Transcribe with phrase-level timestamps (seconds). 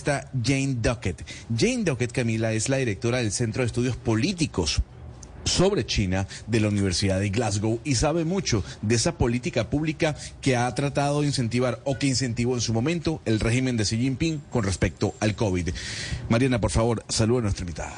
[0.00, 1.22] Está Jane Duckett.
[1.54, 4.80] Jane Duckett, Camila, es la directora del Centro de Estudios Políticos
[5.44, 10.56] sobre China de la Universidad de Glasgow y sabe mucho de esa política pública que
[10.56, 14.40] ha tratado de incentivar o que incentivó en su momento el régimen de Xi Jinping
[14.50, 15.68] con respecto al COVID.
[16.30, 17.92] Mariana, por favor, saluda a nuestra invitada.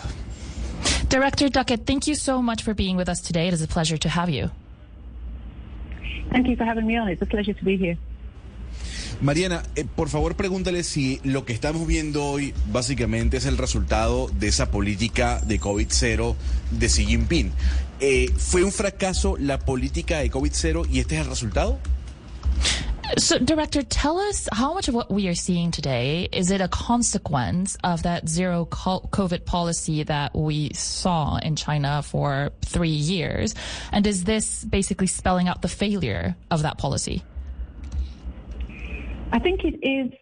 [1.08, 3.46] Director Duckett, thank you so much for being with us today.
[3.46, 4.50] It is a pleasure to have you.
[6.32, 7.08] Thank you for having me on.
[7.08, 7.96] It's a pleasure to be here.
[9.22, 14.28] Mariana, eh, por favor pregúntale si lo que estamos viendo hoy básicamente es el resultado
[14.34, 16.34] de esa política de COVID-0
[16.72, 17.52] de Xi Jinping.
[18.00, 21.78] Eh, ¿Fue un fracaso la política de COVID-0 y este es el resultado?
[23.16, 26.69] So, Director, tell us how much of what we are seeing today is it a
[26.69, 33.54] consequence of that zero COVID policy that we saw in China for three years?
[33.92, 37.22] And is this basically spelling out the failure of that policy?
[39.33, 40.12] I think it is.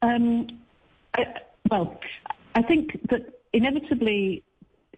[0.00, 0.46] Um,
[1.14, 1.24] I,
[1.70, 2.00] well,
[2.54, 4.42] I think that inevitably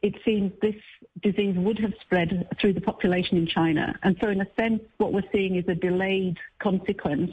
[0.03, 0.75] it seems this
[1.23, 3.98] disease would have spread through the population in China.
[4.03, 7.33] And so in a sense, what we're seeing is a delayed consequence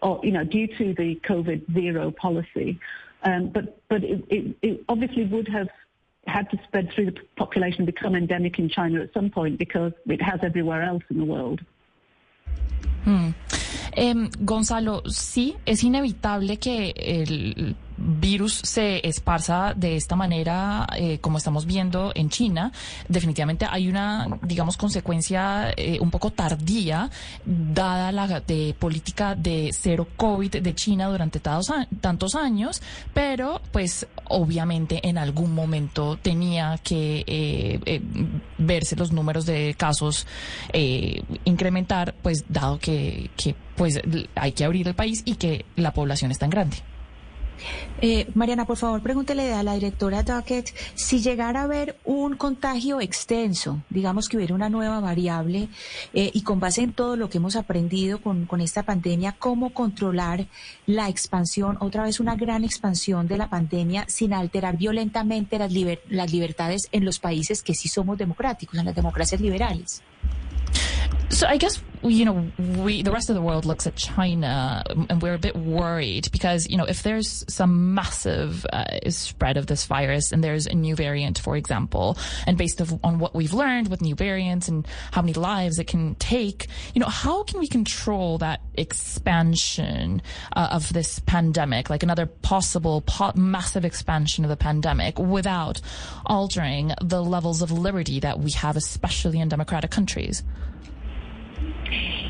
[0.00, 2.80] or, you know, due to the COVID zero policy.
[3.22, 5.68] Um, but but it, it, it obviously would have
[6.26, 9.92] had to spread through the population and become endemic in China at some point because
[10.06, 11.60] it has everywhere else in the world.
[13.04, 13.30] Hmm.
[13.96, 21.38] Eh, Gonzalo, sí, es inevitable que el virus se esparza de esta manera, eh, como
[21.38, 22.72] estamos viendo en China.
[23.08, 27.10] Definitivamente hay una, digamos, consecuencia eh, un poco tardía,
[27.44, 32.82] dada la de política de cero COVID de China durante tantos años,
[33.14, 38.02] pero pues obviamente en algún momento tenía que eh,
[38.58, 40.26] verse los números de casos
[41.44, 44.00] incrementar, pues dado que, que pues
[44.34, 46.76] hay que abrir el país y que la población es tan grande.
[48.02, 53.00] Eh, Mariana, por favor, pregúntele a la directora Duckett si llegara a haber un contagio
[53.00, 55.68] extenso, digamos que hubiera una nueva variable,
[56.12, 59.72] eh, y con base en todo lo que hemos aprendido con, con, esta pandemia, cómo
[59.72, 60.46] controlar
[60.86, 66.02] la expansión, otra vez una gran expansión de la pandemia sin alterar violentamente las, liber
[66.10, 70.02] las libertades en los países que sí somos democráticos, en las democracias liberales.
[71.30, 72.50] So I guess you know
[72.82, 76.68] we the rest of the world looks at China and we're a bit worried because
[76.68, 80.94] you know if there's some massive uh, spread of this virus and there's a new
[80.94, 85.32] variant, for example, and based on what we've learned with new variants and how many
[85.32, 90.22] lives it can take, you know how can we control that expansion
[90.54, 95.80] uh, of this pandemic, like another possible po- massive expansion of the pandemic, without
[96.26, 100.42] altering the levels of liberty that we have, especially in democratic countries?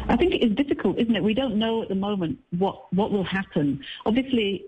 [0.08, 1.22] I think it is difficult, isn't it?
[1.22, 3.84] We don't know at the moment what, what will happen.
[4.04, 4.64] Obviously,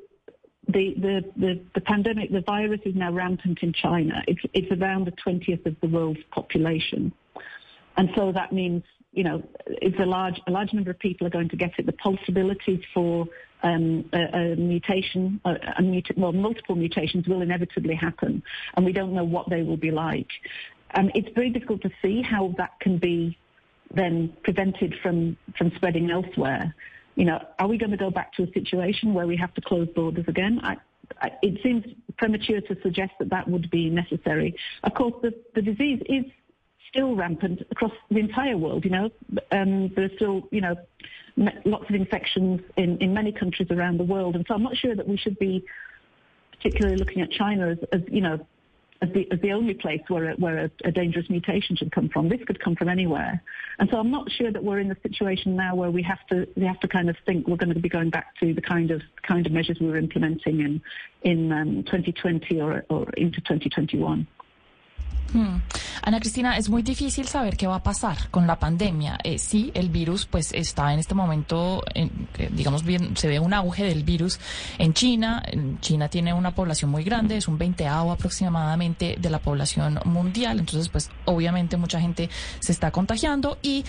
[0.66, 4.22] the, the, the, the, pandemic, the virus is now rampant in China.
[4.26, 7.12] It's, it's around the 20th of the world's population.
[7.96, 8.82] And so that means,
[9.12, 11.86] you know, it's a large, a large number of people are going to get it.
[11.86, 13.26] The possibility for
[13.62, 18.42] um, a, a, mutation, a, a muta- well, multiple mutations will inevitably happen.
[18.76, 20.28] And we don't know what they will be like.
[20.90, 23.38] And it's very difficult to see how that can be
[23.94, 26.74] then prevented from, from spreading elsewhere.
[27.14, 29.60] You know, are we going to go back to a situation where we have to
[29.60, 30.60] close borders again?
[30.62, 30.76] I,
[31.20, 31.84] I, it seems
[32.16, 34.54] premature to suggest that that would be necessary.
[34.84, 36.24] Of course, the, the disease is
[36.90, 38.84] still rampant across the entire world.
[38.84, 39.10] You know,
[39.52, 40.76] um, there are still, you know,
[41.64, 44.94] lots of infections in, in many countries around the world, and so I'm not sure
[44.94, 45.64] that we should be
[46.52, 48.44] particularly looking at China as, as you know,
[49.00, 52.28] as the, the only place where, a, where a, a, dangerous mutation should come from.
[52.28, 53.40] This could come from anywhere.
[53.78, 56.48] And so I'm not sure that we're in the situation now where we have to,
[56.56, 58.90] we have to kind of think we're going to be going back to the kind
[58.90, 60.82] of, kind of measures we were implementing in,
[61.22, 64.26] in um, 2020 or, or into 2021.
[65.32, 65.60] Hmm.
[66.02, 69.18] Ana Cristina, es muy difícil saber qué va a pasar con la pandemia.
[69.22, 73.52] Eh, sí, el virus pues está en este momento, en, digamos bien, se ve un
[73.52, 74.40] auge del virus
[74.78, 75.42] en China.
[75.80, 80.60] China tiene una población muy grande, es un veinteavo aproximadamente de la población mundial.
[80.60, 82.30] Entonces, pues obviamente mucha gente
[82.60, 83.84] se está contagiando y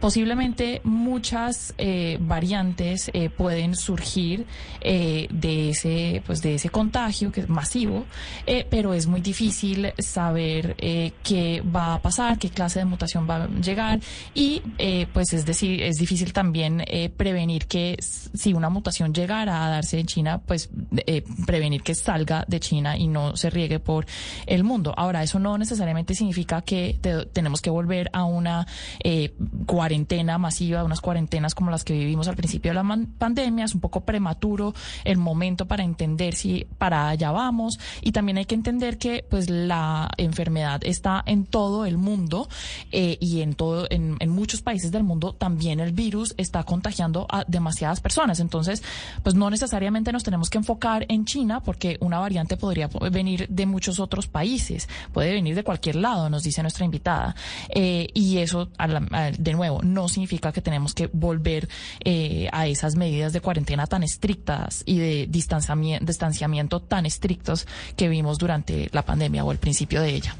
[0.00, 4.46] posiblemente muchas eh, variantes eh, pueden surgir
[4.80, 8.06] eh, de ese pues de ese contagio que es masivo
[8.70, 13.48] pero es muy difícil saber qué va a pasar qué clase de mutación va a
[13.48, 14.00] llegar
[14.34, 14.62] y
[15.12, 16.84] pues es decir es difícil también
[17.16, 20.70] prevenir que si una mutación llegara a darse en China pues
[21.46, 24.06] prevenir que salga de China y no se riegue por
[24.46, 24.94] el mundo.
[24.96, 26.98] Ahora eso no necesariamente significa que
[27.32, 28.66] tenemos que volver a una
[30.38, 33.64] masiva, unas cuarentenas como las que vivimos al principio de la pandemia.
[33.64, 34.74] Es un poco prematuro
[35.04, 37.78] el momento para entender si para allá vamos.
[38.00, 42.48] Y también hay que entender que pues la enfermedad está en todo el mundo
[42.92, 47.26] eh, y en todo, en, en muchos países del mundo también el virus está contagiando
[47.30, 48.40] a demasiadas personas.
[48.40, 48.82] Entonces,
[49.22, 53.66] pues no necesariamente nos tenemos que enfocar en China porque una variante podría venir de
[53.66, 57.34] muchos otros países, puede venir de cualquier lado, nos dice nuestra invitada.
[57.68, 58.68] Eh, y eso,
[59.38, 61.68] de nuevo, no significa que tenemos que volver
[62.04, 67.66] eh, a esas medidas de cuarentena tan estrictas y de distanciamiento, distanciamiento tan estrictos
[67.96, 70.36] que vimos durante la pandemia o el principio de ella.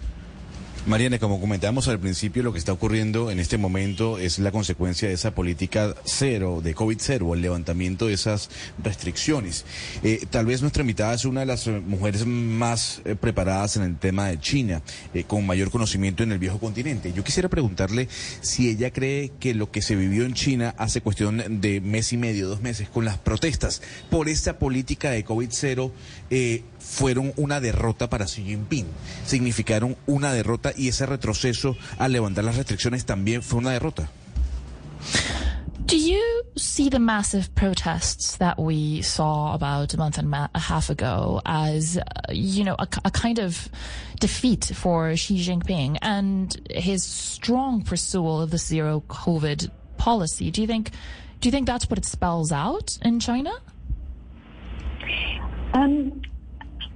[0.89, 5.07] Mariana, como comentábamos al principio, lo que está ocurriendo en este momento es la consecuencia
[5.07, 8.49] de esa política cero, de COVID cero, el levantamiento de esas
[8.83, 9.67] restricciones.
[10.03, 13.99] Eh, tal vez nuestra invitada es una de las mujeres más eh, preparadas en el
[13.99, 14.81] tema de China,
[15.13, 17.13] eh, con mayor conocimiento en el viejo continente.
[17.13, 18.09] Yo quisiera preguntarle
[18.41, 22.17] si ella cree que lo que se vivió en China hace cuestión de mes y
[22.17, 25.93] medio, dos meses, con las protestas por esta política de COVID cero,
[26.79, 28.87] fueron una derrota para Xi Jinping,
[29.27, 34.09] significaron una derrota y ese retroceso al levantar las restricciones también fue una derrota.
[35.89, 40.91] Do you see the massive protests that we saw about a month and a half
[40.91, 43.71] ago as, uh, you know, a, a, kind of
[44.21, 50.51] defeat for Xi Jinping and his strong pursuit of the zero COVID policy?
[50.51, 50.91] Do you think,
[51.41, 53.53] do you think that's what it spells out in China?
[55.73, 56.21] Um,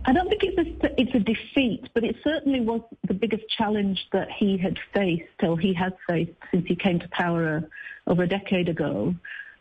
[0.05, 4.09] I don't think it's a, it's a defeat, but it certainly was the biggest challenge
[4.13, 8.25] that he had faced, or he has faced since he came to power uh, over
[8.25, 9.15] a decade ago.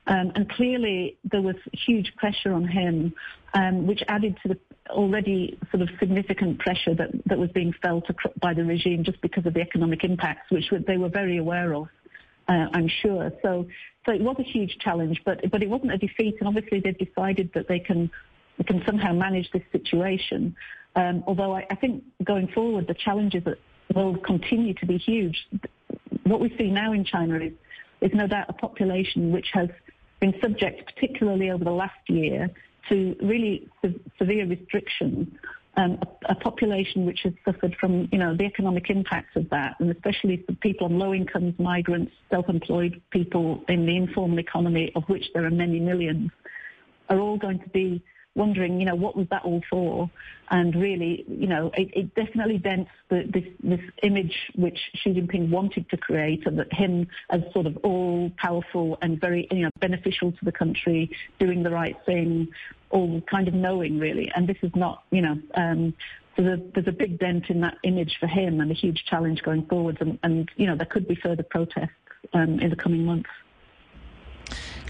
[0.08, 3.14] Um, and clearly there was huge pressure on him,
[3.54, 4.60] um, which added to the
[4.90, 8.06] already sort of significant pressure that, that was being felt
[8.42, 11.88] by the regime just because of the economic impacts, which they were very aware of.
[12.48, 13.32] Uh, I'm sure.
[13.44, 13.68] So,
[14.06, 16.38] so it was a huge challenge, but but it wasn't a defeat.
[16.40, 18.10] And obviously, they've decided that they can
[18.58, 20.56] we can somehow manage this situation.
[20.96, 23.44] Um, although I, I, think going forward, the challenges
[23.96, 25.48] will continue to be huge.
[26.24, 27.54] What we see now in China is,
[28.02, 29.70] is no doubt a population which has
[30.20, 32.50] been subject, particularly over the last year,
[32.90, 35.28] to really se- severe restrictions.
[35.78, 39.78] Um, a, a, population which has suffered from, you know, the economic impacts of that,
[39.80, 45.04] and especially for people on low incomes, migrants, self-employed people in the informal economy, of
[45.08, 46.30] which there are many millions,
[47.10, 48.04] are all going to be
[48.36, 50.10] wondering, you know, what was that all for?
[50.50, 55.50] And really, you know, it, it definitely dents the, this, this image which Xi Jinping
[55.50, 60.32] wanted to create of him as sort of all powerful and very, you know, beneficial
[60.32, 62.48] to the country, doing the right thing,
[62.90, 64.32] all kind of knowing really.
[64.36, 65.94] And this is not, you know, um,
[66.36, 69.42] so there's, there's a big dent in that image for him and a huge challenge
[69.44, 69.98] going forwards.
[70.00, 71.90] And, and you know, there could be further protests
[72.34, 73.30] um, in the coming months.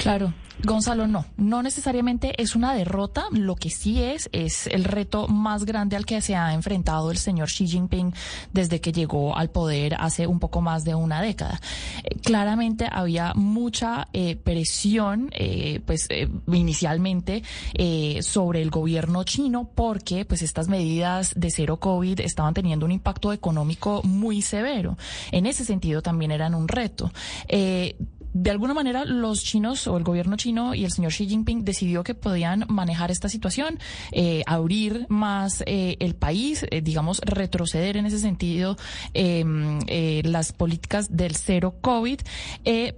[0.02, 0.34] Claro,
[0.64, 5.64] Gonzalo, no, no necesariamente es una derrota, lo que sí es, es el reto más
[5.64, 8.12] grande al que se ha enfrentado el señor Xi Jinping
[8.52, 11.62] desde que llegó al poder hace un poco más de una década.
[12.04, 16.08] Eh, claramente había mucha eh, presión, eh, pues
[16.52, 17.44] inicialmente,
[18.22, 23.34] sobre el gobierno chino porque pues estas medidas de cero COVID estaban teniendo un impacto
[23.34, 24.98] económico muy severo.
[25.32, 27.12] En ese sentido también eran un reto
[28.34, 32.04] de alguna manera los chinos o el gobierno chino y el señor Xi Jinping decidió
[32.04, 33.80] que podían manejar esta situación,
[34.12, 38.78] eh, abrir más eh, el país, eh, digamos, retroceder en ese sentido
[39.14, 39.80] em,
[40.24, 42.20] las políticas del cero COVID,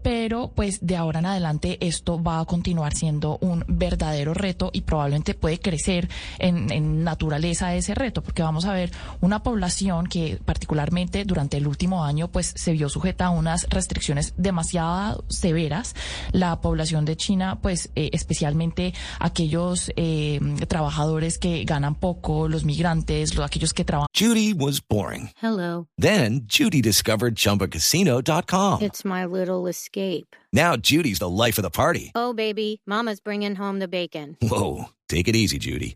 [0.03, 4.81] pero pues de ahora en adelante esto va a continuar siendo un verdadero reto y
[4.81, 6.09] probablemente puede crecer
[6.39, 11.67] en, en naturaleza ese reto, porque vamos a ver una población que particularmente durante el
[11.67, 15.95] último año pues se vio sujeta a unas restricciones demasiado severas.
[16.31, 23.35] La población de China, pues eh, especialmente aquellos eh, trabajadores que ganan poco, los migrantes,
[23.35, 24.07] los, aquellos que trabajan.
[24.13, 25.29] Judy was boring.
[25.41, 25.87] Hello.
[25.97, 28.81] Then Judy discovered chumbacasino.com.
[28.81, 30.35] It's my little escape.
[30.51, 32.11] Now Judy's the life of the party.
[32.15, 34.37] Oh, baby, mama's bringing home the bacon.
[34.41, 35.95] Whoa, take it easy, Judy.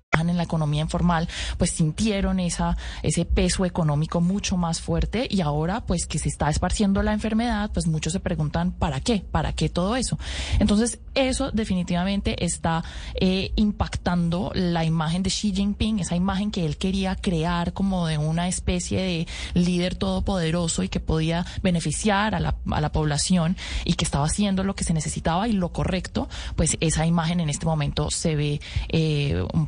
[0.19, 1.27] En la economía informal,
[1.57, 6.49] pues sintieron esa, ese peso económico mucho más fuerte y ahora pues que se está
[6.49, 9.23] esparciendo la enfermedad, pues muchos se preguntan ¿para qué?
[9.31, 10.19] ¿Para qué todo eso?
[10.59, 12.83] Entonces eso definitivamente está
[13.15, 18.17] eh, impactando la imagen de Xi Jinping, esa imagen que él quería crear como de
[18.17, 23.93] una especie de líder todopoderoso y que podía beneficiar a la, a la población y
[23.93, 26.27] que estaba haciendo lo que se necesitaba y lo correcto,
[26.57, 29.67] pues esa imagen en este momento se ve eh, un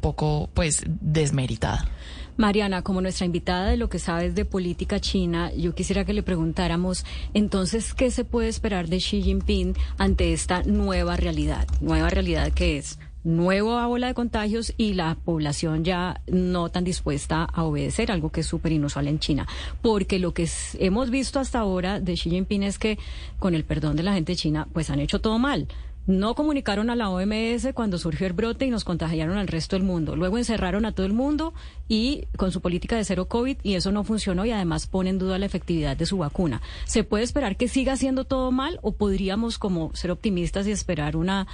[0.54, 1.88] pues desmeritada.
[2.36, 6.24] Mariana, como nuestra invitada de lo que sabes de política china, yo quisiera que le
[6.24, 11.68] preguntáramos, entonces, ¿qué se puede esperar de Xi Jinping ante esta nueva realidad?
[11.80, 17.44] Nueva realidad que es nueva ola de contagios y la población ya no tan dispuesta
[17.44, 19.48] a obedecer, algo que es súper inusual en China.
[19.82, 20.50] Porque lo que
[20.80, 22.98] hemos visto hasta ahora de Xi Jinping es que,
[23.40, 25.68] con el perdón de la gente china, pues han hecho todo mal
[26.06, 29.84] no comunicaron a la OMS cuando surgió el brote y nos contagiaron al resto del
[29.84, 30.16] mundo.
[30.16, 31.54] Luego encerraron a todo el mundo
[31.88, 35.20] y con su política de cero COVID y eso no funcionó y además pone en
[35.20, 36.62] duda la efectividad de su vacuna.
[36.86, 41.16] ¿Se puede esperar que siga haciendo todo mal o podríamos como ser optimistas y esperar
[41.16, 41.48] una,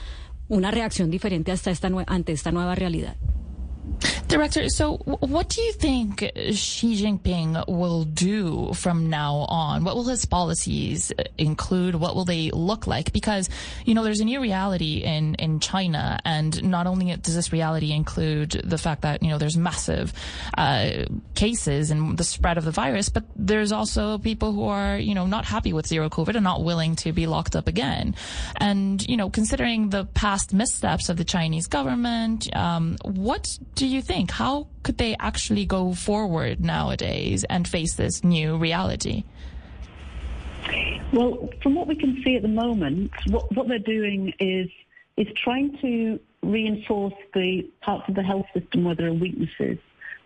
[0.48, 3.16] una reacción diferente hasta esta ante esta nueva realidad?
[4.30, 6.20] Director, so what do you think
[6.52, 9.84] Xi Jinping will do from now on?
[9.84, 11.96] What will his policies include?
[11.96, 13.12] What will they look like?
[13.12, 13.50] Because,
[13.86, 17.92] you know, there's a new reality in, in China, and not only does this reality
[17.92, 20.14] include the fact that, you know, there's massive
[20.56, 25.16] uh, cases and the spread of the virus, but there's also people who are, you
[25.16, 28.14] know, not happy with zero COVID and not willing to be locked up again.
[28.58, 34.04] And, you know, considering the past missteps of the Chinese government, um, what do you
[34.04, 34.19] think?
[34.28, 39.24] How could they actually go forward nowadays and face this new reality?
[41.12, 44.70] Well, from what we can see at the moment, what, what they're doing is
[45.18, 49.78] is trying to reinforce the parts of the health system where there are weaknesses.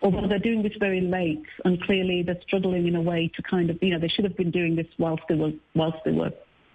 [0.02, 3.70] Although they're doing this very late, and clearly they're struggling in a way to kind
[3.70, 6.30] of, you know, they should have been doing this whilst they were whilst they were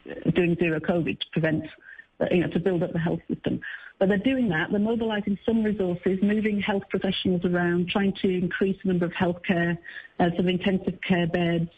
[0.09, 1.65] uh, doing zero COVID to prevent,
[2.19, 3.61] uh, you know, to build up the health system.
[3.99, 4.71] But they're doing that.
[4.71, 9.77] They're mobilising some resources, moving health professionals around, trying to increase the number of healthcare,
[10.19, 11.69] uh, intensive care beds,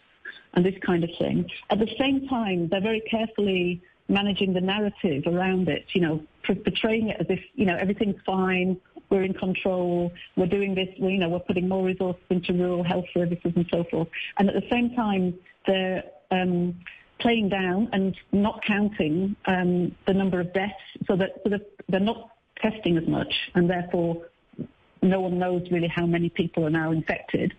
[0.54, 1.50] and this kind of thing.
[1.70, 7.10] At the same time, they're very carefully managing the narrative around it, you know, portraying
[7.10, 11.30] it as if, you know, everything's fine, we're in control, we're doing this, you know,
[11.30, 14.08] we're putting more resources into rural health services and so forth.
[14.38, 15.34] And at the same time,
[15.66, 16.76] they're um,
[17.22, 20.74] playing down and not counting um, the number of deaths
[21.08, 21.58] so that, so
[21.90, 24.26] they're not testing as much and therefore
[25.02, 27.54] no one knows really how many people are now infected.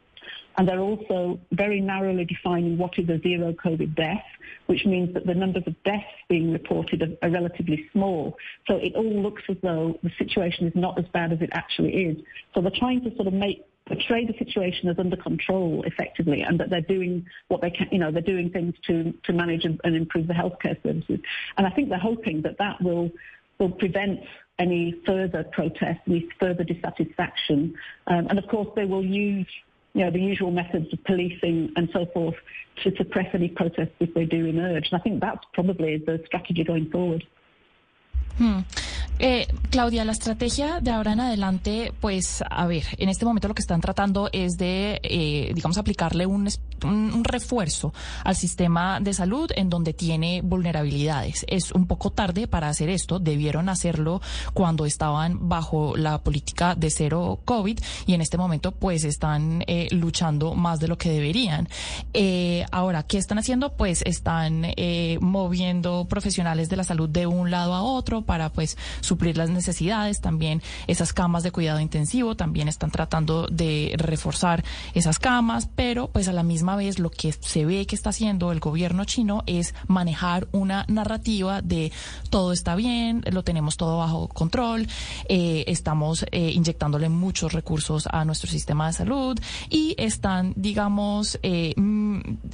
[0.57, 4.25] And they're also very narrowly defining what is a zero COVID death,
[4.67, 8.37] which means that the numbers of deaths being reported are, are, relatively small.
[8.69, 11.93] So it all looks as though the situation is not as bad as it actually
[11.93, 12.19] is.
[12.55, 16.59] So they're trying to sort of make portray the situation as under control effectively and
[16.59, 19.81] that they're doing what they can, you know, they're doing things to, to manage and,
[19.85, 21.21] and improve the healthcare services.
[21.57, 23.11] And I think they're hoping that that will,
[23.59, 24.21] will prevent
[24.59, 27.75] any further protests, any further dissatisfaction.
[28.07, 29.47] Um, and of course they will use
[29.95, 32.37] you know, the usual methods of policing and so forth
[32.83, 34.89] to suppress any protests if they do emerge.
[34.91, 37.27] And I think that's probably the strategy going forward.
[38.39, 38.61] Hmm.
[39.19, 43.55] Eh, Claudia, la estrategia de ahora en adelante, pues, a ver, en este momento lo
[43.55, 46.49] que están tratando es de, eh, digamos, aplicarle un,
[46.85, 47.93] un, refuerzo
[48.25, 51.45] al sistema de salud en donde tiene vulnerabilidades.
[51.49, 54.21] Es un poco tarde para hacer esto, debieron hacerlo
[54.55, 59.89] cuando estaban bajo la política de cero COVID y en este momento, pues, están eh,
[59.93, 61.69] luchando más de lo que deberían.
[62.13, 63.73] Eh, ahora, ¿qué están haciendo?
[63.77, 68.77] Pues están eh, moviendo profesionales de la salud de un lado a otro para, pues,
[69.01, 74.65] suplir las necesidades, también esas camas de cuidado intensivo, también están tratando de reforzar
[74.95, 78.53] esas camas, pero pues a la misma vez lo que se ve que está haciendo
[78.53, 81.93] el gobierno chino es manejar una narrativa de
[82.31, 84.87] todo está bien, lo tenemos todo bajo control,
[85.29, 89.39] eh, estamos eh, inyectándole muchos recursos a nuestro sistema de salud
[89.69, 91.75] y están, digamos, eh,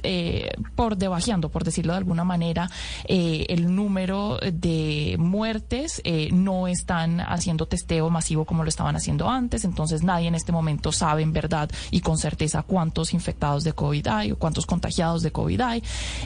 [0.03, 2.69] eh por debajeando, por decirlo de alguna manera,
[3.05, 9.29] eh, el número de muertes eh, no están haciendo testeo masivo como lo estaban haciendo
[9.29, 13.73] antes, entonces nadie en este momento sabe en verdad y con certeza cuántos infectados de
[13.73, 15.83] COVID hay o cuántos contagiados de COVID hay.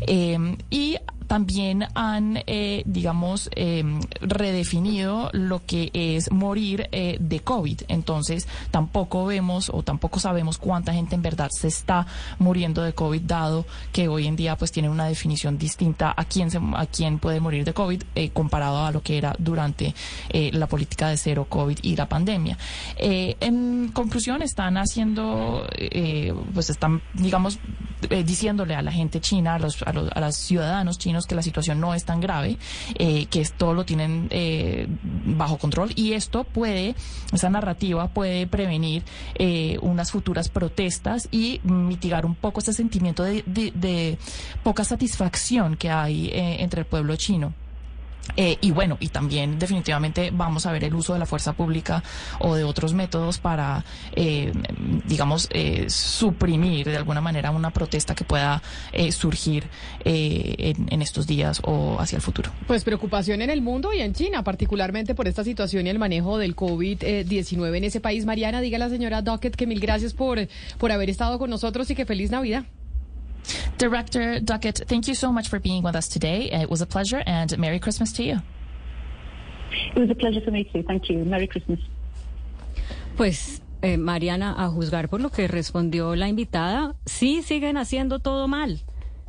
[0.08, 0.98] Eh, y
[1.34, 7.82] también han, eh, digamos, em, redefinido lo que es morir eh, de COVID.
[7.88, 12.06] Entonces, tampoco vemos o tampoco sabemos cuánta gente en verdad se está
[12.38, 16.52] muriendo de COVID, dado que hoy en día pues tienen una definición distinta a quién,
[16.52, 19.96] se, a quién puede morir de COVID eh, comparado a lo que era durante
[20.30, 22.58] la política de cero COVID y la pandemia.
[23.00, 25.68] en conclusión, están haciendo,
[26.54, 27.58] pues están, digamos,
[28.26, 31.42] diciéndole a la gente china, a los, a los, a los ciudadanos chinos que la
[31.42, 32.58] situación no es tan grave,
[32.96, 34.88] eh, que todo lo tienen eh,
[35.26, 36.96] bajo control y esto puede,
[37.32, 39.04] esa narrativa puede prevenir
[39.36, 44.18] eh, unas futuras protestas y mitigar un poco ese sentimiento de, de
[44.64, 47.54] poca satisfacción que hay entre el pueblo chino.
[48.36, 52.04] Eh, y bueno, y también definitivamente vamos a ver el uso de la fuerza pública
[52.40, 54.52] o de otros métodos para, eh,
[55.06, 58.62] digamos, eh, suprimir de alguna manera una protesta que pueda
[59.12, 59.66] surgir
[60.04, 62.52] en, en, estos días o hacia el futuro.
[62.68, 66.38] Pues preocupación en el mundo y en China, particularmente por esta situación y el manejo
[66.38, 68.26] del COVID-19 en ese país.
[68.26, 71.96] Mariana, diga la señora Dockett que mil gracias por, por haber estado con nosotros y
[71.96, 72.66] que feliz Navidad.
[73.78, 76.50] Director Duckett, thank you so much for being with us today.
[76.52, 78.42] It was a pleasure, and Merry Christmas to you.
[79.96, 80.84] It was a pleasure for me too.
[80.84, 81.26] Thank you.
[81.26, 81.80] Merry Christmas.
[83.18, 88.48] Pues eh, Mariana, a juzgar por lo que respondió la invitada, sí siguen haciendo todo
[88.48, 88.80] mal.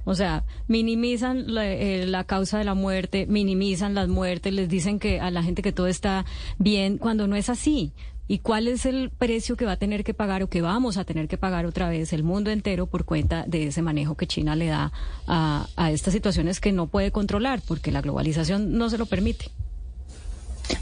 [0.05, 4.99] O sea, minimizan la, eh, la, causa de la muerte, minimizan las muertes, les dicen
[4.99, 6.27] que a la gente que todo está
[6.59, 7.93] bien, cuando no es así.
[8.27, 11.05] ¿Y cuál es el precio que va a tener que pagar o que vamos a
[11.05, 14.57] tener que pagar otra vez el mundo entero por cuenta de ese manejo que China
[14.57, 14.93] le da
[15.27, 19.51] a, estas situaciones que no puede controlar porque la globalización no se lo permite?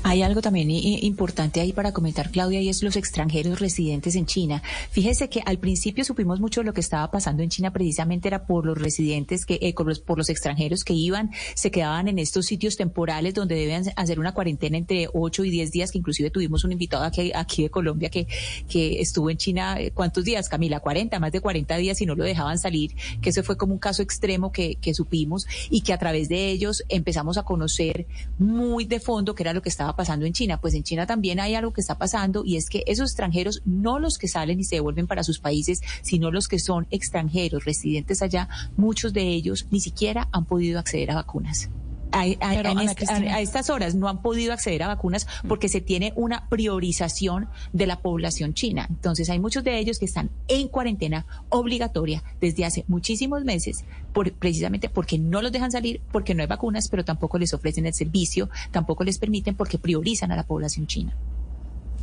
[0.02, 4.62] Hay algo también importante ahí para comentar, Claudia, y es los extranjeros residentes en China.
[4.90, 8.46] Fíjese que al principio supimos mucho de lo que estaba pasando en China, precisamente era
[8.46, 12.76] por los residentes, que, eh, por los extranjeros que iban, se quedaban en estos sitios
[12.76, 16.72] temporales donde deben hacer una cuarentena entre 8 y 10 días, que inclusive tuvimos un
[16.72, 18.26] invitado aquí, de Colombia que,
[18.68, 20.80] que estuvo en China, eh, ¿cuántos días, Camila?
[20.80, 23.78] 40, más de 40 días y no lo dejaban salir, que ese fue como un
[23.78, 28.06] caso extremo que supimos y que a través de ellos empezamos a conocer
[28.38, 30.60] muy de fondo qué era lo que estaba pasando en China.
[30.60, 33.98] Pues en China también hay algo que está pasando y es que esos extranjeros, no
[33.98, 38.22] los que salen y se devuelven para sus países, sino los que son extranjeros, residentes
[38.22, 41.70] allá, muchos de ellos ni siquiera han podido acceder a vacunas
[42.12, 47.86] a, estas horas no han podido acceder a vacunas porque se tiene una priorización de
[47.86, 48.86] la población china.
[48.88, 54.32] Entonces hay muchos de ellos que están en cuarentena obligatoria desde hace muchísimos meses, por,
[54.32, 57.94] precisamente porque no los dejan salir, porque no hay vacunas, pero tampoco les ofrecen el
[57.94, 61.14] servicio, tampoco les permiten porque priorizan a la población china.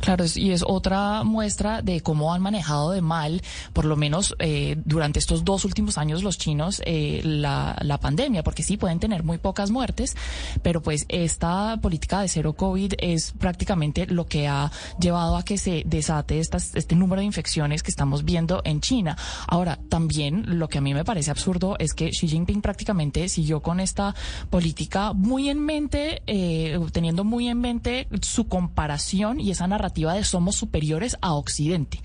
[0.00, 3.42] Claro, y es otra muestra de cómo han manejado de mal,
[3.74, 8.42] por lo menos eh, durante estos dos últimos años, los chinos eh, la, la pandemia,
[8.42, 10.16] porque sí pueden tener muy pocas muertes,
[10.62, 15.58] pero pues esta política de cero COVID es prácticamente lo que ha llevado a que
[15.58, 19.18] se desate estas, este número de infecciones que estamos viendo en China.
[19.46, 23.60] Ahora, también lo que a mí me parece absurdo es que Xi Jinping prácticamente siguió
[23.60, 24.14] con esta
[24.48, 30.24] política muy en mente, eh, teniendo muy en mente su comparación y esa narrativa de
[30.24, 32.00] somos superiores a Occidente.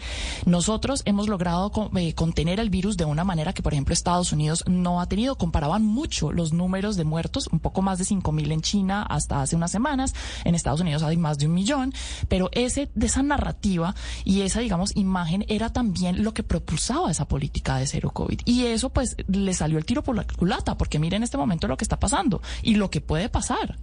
[0.46, 4.64] Nosotros hemos logrado eh, contener el virus de una manera que, por ejemplo, Estados Unidos
[4.68, 5.38] no ha tenido.
[5.38, 9.42] Comparaban mucho los números de muertos, un poco más de 5 mil en China hasta
[9.42, 10.14] hace unas semanas.
[10.44, 11.94] En Estados Unidos hay más de un millón.
[12.28, 17.28] Pero ese, de esa narrativa y esa, digamos, imagen era también lo que propulsaba esa
[17.28, 18.42] política de cero COVID.
[18.46, 21.68] Y eso, pues, le salió el tiro por la culata, porque miren en este momento
[21.68, 23.78] lo que está pasando y lo que puede pasar.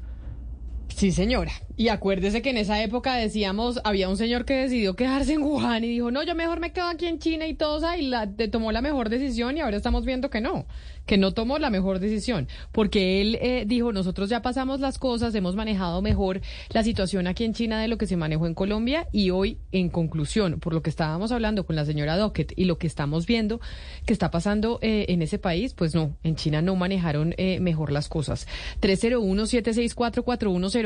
[0.97, 1.53] Sí, señora.
[1.77, 5.83] Y acuérdese que en esa época decíamos, había un señor que decidió quedarse en Wuhan
[5.85, 8.73] y dijo, no, yo mejor me quedo aquí en China y todos ahí, la, tomó
[8.73, 10.67] la mejor decisión y ahora estamos viendo que no,
[11.07, 15.35] que no tomó la mejor decisión, porque él eh, dijo, nosotros ya pasamos las cosas,
[15.35, 19.09] hemos manejado mejor la situación aquí en China de lo que se manejó en Colombia
[19.11, 22.77] y hoy, en conclusión, por lo que estábamos hablando con la señora Dockett y lo
[22.79, 23.61] que estamos viendo
[24.05, 27.91] que está pasando eh, en ese país, pues no, en China no manejaron eh, mejor
[27.93, 28.47] las cosas.
[28.81, 30.23] 301 764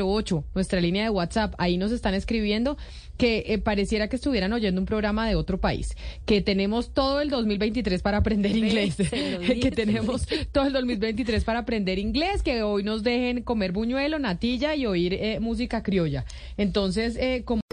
[0.03, 1.53] 4108 nuestra línea de WhatsApp.
[1.57, 2.77] Ahí nos están escribiendo
[3.17, 7.29] que eh, pareciera que estuvieran oyendo un programa de otro país, que tenemos todo el
[7.29, 8.95] 2023 para aprender inglés,
[9.61, 14.75] que tenemos todo el 2023 para aprender inglés, que hoy nos dejen comer buñuelo, natilla
[14.75, 16.25] y oír eh, música criolla.
[16.57, 17.61] Entonces, eh, como...